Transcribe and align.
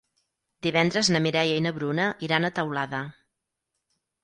Divendres 0.67 1.11
na 1.15 1.21
Mireia 1.25 1.59
i 1.59 1.63
na 1.67 1.75
Bruna 1.77 2.09
iran 2.29 2.49
a 2.49 2.53
Teulada. 2.59 3.05